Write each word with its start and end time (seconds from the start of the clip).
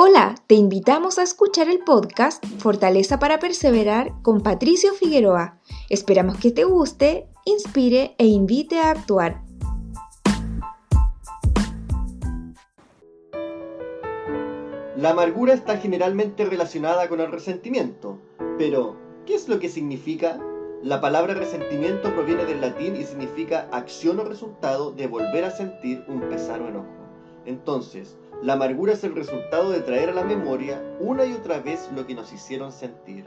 Hola, 0.00 0.36
te 0.46 0.54
invitamos 0.54 1.18
a 1.18 1.24
escuchar 1.24 1.68
el 1.68 1.80
podcast 1.80 2.46
Fortaleza 2.60 3.18
para 3.18 3.40
Perseverar 3.40 4.12
con 4.22 4.42
Patricio 4.42 4.92
Figueroa. 4.94 5.58
Esperamos 5.90 6.38
que 6.38 6.52
te 6.52 6.62
guste, 6.62 7.26
inspire 7.44 8.14
e 8.16 8.26
invite 8.26 8.78
a 8.78 8.92
actuar. 8.92 9.42
La 14.96 15.10
amargura 15.10 15.52
está 15.52 15.78
generalmente 15.78 16.44
relacionada 16.44 17.08
con 17.08 17.18
el 17.18 17.32
resentimiento, 17.32 18.20
pero 18.56 18.94
¿qué 19.26 19.34
es 19.34 19.48
lo 19.48 19.58
que 19.58 19.68
significa? 19.68 20.38
La 20.80 21.00
palabra 21.00 21.34
resentimiento 21.34 22.14
proviene 22.14 22.44
del 22.44 22.60
latín 22.60 22.94
y 22.94 23.02
significa 23.02 23.68
acción 23.72 24.20
o 24.20 24.22
resultado 24.22 24.92
de 24.92 25.08
volver 25.08 25.44
a 25.44 25.50
sentir 25.50 26.04
un 26.06 26.20
pesar 26.28 26.62
o 26.62 26.68
enojo. 26.68 26.86
Entonces, 27.46 28.16
la 28.42 28.52
amargura 28.52 28.92
es 28.92 29.02
el 29.02 29.16
resultado 29.16 29.70
de 29.70 29.80
traer 29.80 30.10
a 30.10 30.14
la 30.14 30.22
memoria 30.22 30.80
una 31.00 31.24
y 31.24 31.32
otra 31.32 31.58
vez 31.58 31.90
lo 31.94 32.06
que 32.06 32.14
nos 32.14 32.32
hicieron 32.32 32.70
sentir. 32.70 33.24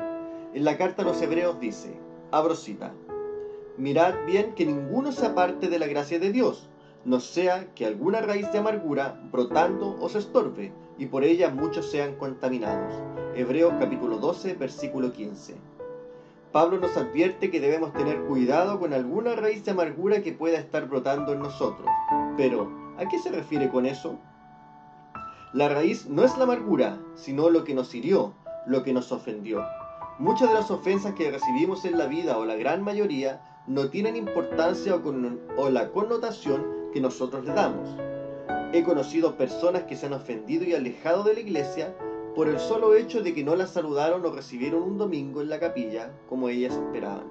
En 0.54 0.64
la 0.64 0.78
carta 0.78 1.02
a 1.02 1.06
los 1.06 1.22
hebreos 1.22 1.60
dice, 1.60 1.94
abro 2.32 2.56
cita, 2.56 2.94
mirad 3.78 4.14
bien 4.26 4.54
que 4.54 4.66
ninguno 4.66 5.12
se 5.12 5.26
aparte 5.26 5.68
de 5.68 5.80
la 5.80 5.88
gracia 5.88 6.18
de 6.18 6.32
Dios, 6.32 6.70
no 7.04 7.20
sea 7.20 7.74
que 7.76 7.86
alguna 7.86 8.22
raíz 8.22 8.50
de 8.54 8.60
amargura 8.60 9.20
brotando 9.32 9.98
os 10.00 10.16
estorbe, 10.16 10.72
y 10.98 11.08
por 11.08 11.26
ella 11.26 11.50
muchos 11.50 11.91
sean 11.91 12.16
contaminados. 12.16 12.94
Hebreos 13.36 13.74
capítulo 13.80 14.18
12, 14.18 14.54
versículo 14.54 15.12
15. 15.12 15.55
Pablo 16.54 16.80
nos 16.80 16.96
advierte 16.96 17.50
que 17.50 17.60
debemos 17.60 17.91
tener 17.94 18.22
cuidado 18.24 18.80
con 18.80 18.94
alguna 18.94 19.36
raíz 19.36 19.66
de 19.66 19.72
amargura 19.72 20.22
que 20.22 20.32
pueda 20.32 20.58
estar 20.58 20.88
brotando 20.88 21.34
en 21.34 21.40
nosotros. 21.40 21.90
Pero, 22.38 22.72
¿a 22.98 23.08
qué 23.10 23.20
se 23.20 23.32
refiere 23.32 23.70
con 23.70 23.86
eso? 23.86 24.20
La 25.54 25.68
raíz 25.68 26.08
no 26.08 26.23
es 26.23 26.38
la 26.38 26.46
amargura, 26.46 26.98
sino 27.16 27.50
lo 27.50 27.66
que 27.66 27.73
nos 27.73 27.94
hirió, 27.94 28.32
lo 28.66 28.84
que 28.84 28.94
nos 28.94 29.12
ofendió. 29.12 29.66
Muchas 30.18 30.48
de 30.48 30.55
las 30.55 30.71
ofensas 30.71 31.13
que 31.13 31.30
recibimos 31.30 31.84
en 31.84 31.98
la 31.98 32.05
vida, 32.05 32.38
o 32.38 32.46
la 32.46 32.55
gran 32.55 32.85
mayoría, 32.85 33.41
no 33.68 33.90
tienen 33.90 34.16
importancia 34.16 34.96
o, 34.96 35.70
la 35.70 35.91
connotación 35.91 36.66
que 36.94 37.02
nosotros 37.02 37.44
le 37.44 37.52
damos. 37.52 37.90
He 38.72 38.84
conocido 38.84 39.35
personas 39.35 39.84
que 39.84 39.98
se 39.98 40.05
han 40.05 40.13
ofendido 40.13 40.63
y 40.63 40.74
alejado 40.74 41.24
de 41.24 41.34
la 41.34 41.41
iglesia 41.41 41.94
por 42.34 42.48
el 42.48 42.57
solo 42.57 42.96
hecho 42.96 43.22
de 43.22 43.34
que 43.34 43.44
no 43.44 43.57
las 43.57 43.72
saludaron 43.72 44.26
o 44.26 44.32
recibieron 44.32 44.84
un 44.84 44.98
domingo 44.98 45.41
en 45.41 45.49
la 45.49 45.60
capilla 45.60 46.13
como 46.29 46.48
ellas 46.48 46.74
esperaban. 46.76 47.27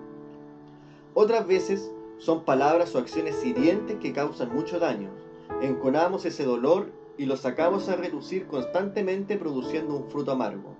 Otras 1.14 1.46
veces 1.46 1.90
son 2.18 2.44
palabras 2.44 2.94
o 2.94 2.98
acciones 2.98 3.42
hirientes 3.42 3.96
que 3.96 4.12
causan 4.12 4.54
mucho 4.54 4.78
daño. 4.78 5.08
Enconamos 5.62 6.26
ese 6.26 6.44
dolor 6.44 7.00
y 7.20 7.26
lo 7.26 7.36
sacamos 7.36 7.86
a 7.90 7.96
relucir 7.96 8.46
constantemente 8.46 9.36
produciendo 9.36 9.94
un 9.94 10.08
fruto 10.08 10.32
amargo. 10.32 10.74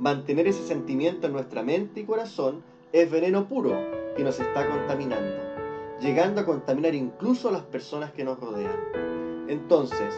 Mantener 0.00 0.48
ese 0.48 0.66
sentimiento 0.66 1.28
en 1.28 1.32
nuestra 1.32 1.62
mente 1.62 2.00
y 2.00 2.04
corazón 2.04 2.64
es 2.92 3.08
veneno 3.08 3.46
puro 3.46 3.72
que 4.16 4.24
nos 4.24 4.40
está 4.40 4.68
contaminando, 4.68 5.36
llegando 6.00 6.40
a 6.40 6.44
contaminar 6.44 6.96
incluso 6.96 7.50
a 7.50 7.52
las 7.52 7.62
personas 7.62 8.10
que 8.10 8.24
nos 8.24 8.40
rodean. 8.40 9.46
Entonces, 9.46 10.12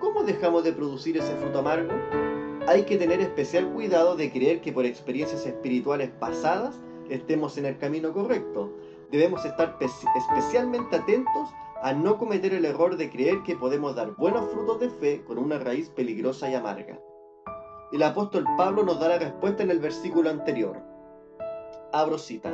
¿cómo 0.00 0.24
dejamos 0.24 0.64
de 0.64 0.72
producir 0.72 1.16
ese 1.16 1.36
fruto 1.36 1.60
amargo? 1.60 1.92
Hay 2.66 2.82
que 2.82 2.96
tener 2.96 3.20
especial 3.20 3.68
cuidado 3.68 4.16
de 4.16 4.32
creer 4.32 4.62
que 4.62 4.72
por 4.72 4.84
experiencias 4.84 5.46
espirituales 5.46 6.10
pasadas 6.18 6.74
estemos 7.08 7.56
en 7.56 7.66
el 7.66 7.78
camino 7.78 8.12
correcto. 8.12 8.72
Debemos 9.12 9.44
estar 9.44 9.78
especialmente 9.80 10.96
atentos 10.96 11.50
a 11.84 11.92
no 11.92 12.16
cometer 12.16 12.54
el 12.54 12.64
error 12.64 12.96
de 12.96 13.10
creer 13.10 13.42
que 13.42 13.56
podemos 13.56 13.94
dar 13.94 14.12
buenos 14.12 14.50
frutos 14.50 14.80
de 14.80 14.88
fe 14.88 15.22
con 15.22 15.36
una 15.36 15.58
raíz 15.58 15.90
peligrosa 15.90 16.48
y 16.48 16.54
amarga. 16.54 16.98
El 17.92 18.02
apóstol 18.02 18.46
Pablo 18.56 18.84
nos 18.84 18.98
da 18.98 19.10
la 19.10 19.18
respuesta 19.18 19.62
en 19.62 19.70
el 19.70 19.80
versículo 19.80 20.30
anterior. 20.30 20.80
Abro 21.92 22.16
cita. 22.16 22.50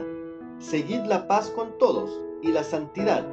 Seguid 0.59 1.05
la 1.05 1.29
paz 1.29 1.49
con 1.51 1.79
todos 1.79 2.11
y 2.43 2.49
la 2.49 2.65
santidad, 2.65 3.25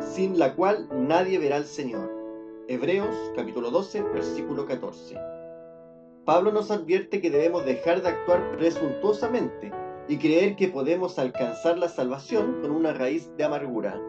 sin 0.00 0.38
la 0.38 0.54
cual 0.54 0.88
nadie 0.90 1.38
verá 1.38 1.56
al 1.56 1.66
Señor. 1.66 2.10
Hebreos 2.68 3.14
capítulo 3.36 3.70
12, 3.70 4.04
versículo 4.14 4.64
14. 4.64 5.14
Pablo 6.24 6.52
nos 6.52 6.70
advierte 6.70 7.20
que 7.20 7.30
debemos 7.30 7.66
dejar 7.66 8.00
de 8.00 8.08
actuar 8.08 8.56
presuntuosamente 8.56 9.70
y 10.08 10.16
creer 10.16 10.56
que 10.56 10.68
podemos 10.68 11.18
alcanzar 11.18 11.76
la 11.76 11.90
salvación 11.90 12.62
con 12.62 12.70
una 12.70 12.94
raíz 12.94 13.30
de 13.36 13.44
amargura 13.44 14.00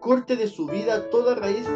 corte 0.00 0.36
de 0.36 0.46
su 0.46 0.66
vida 0.66 1.10
toda 1.10 1.34
raíz, 1.34 1.68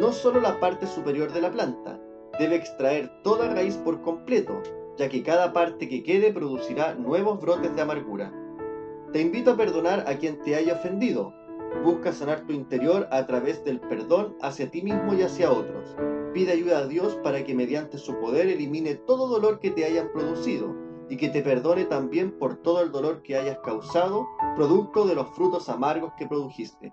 no 0.00 0.12
solo 0.12 0.40
la 0.40 0.58
parte 0.60 0.86
superior 0.86 1.32
de 1.32 1.40
la 1.40 1.50
planta, 1.50 2.00
debe 2.38 2.56
extraer 2.56 3.10
toda 3.22 3.48
raíz 3.48 3.76
por 3.78 4.00
completo, 4.02 4.62
ya 4.96 5.08
que 5.08 5.22
cada 5.22 5.52
parte 5.52 5.88
que 5.88 6.02
quede 6.02 6.32
producirá 6.32 6.94
nuevos 6.94 7.40
brotes 7.40 7.74
de 7.74 7.82
amargura. 7.82 8.32
Te 9.12 9.20
invito 9.20 9.52
a 9.52 9.56
perdonar 9.56 10.04
a 10.06 10.16
quien 10.16 10.42
te 10.42 10.56
haya 10.56 10.74
ofendido. 10.74 11.32
Busca 11.84 12.12
sanar 12.12 12.46
tu 12.46 12.52
interior 12.52 13.08
a 13.10 13.26
través 13.26 13.64
del 13.64 13.80
perdón 13.80 14.36
hacia 14.42 14.70
ti 14.70 14.82
mismo 14.82 15.14
y 15.14 15.22
hacia 15.22 15.50
otros. 15.50 15.96
Pide 16.32 16.52
ayuda 16.52 16.78
a 16.78 16.86
Dios 16.86 17.14
para 17.22 17.44
que 17.44 17.54
mediante 17.54 17.98
su 17.98 18.14
poder 18.20 18.48
elimine 18.48 18.94
todo 18.94 19.28
dolor 19.28 19.58
que 19.60 19.70
te 19.70 19.84
hayan 19.84 20.10
producido 20.12 20.74
y 21.08 21.16
que 21.16 21.28
te 21.28 21.42
perdone 21.42 21.84
también 21.84 22.36
por 22.38 22.56
todo 22.56 22.82
el 22.82 22.90
dolor 22.90 23.22
que 23.22 23.36
hayas 23.36 23.58
causado, 23.60 24.26
producto 24.56 25.06
de 25.06 25.14
los 25.14 25.28
frutos 25.34 25.68
amargos 25.68 26.12
que 26.18 26.26
produjiste. 26.26 26.92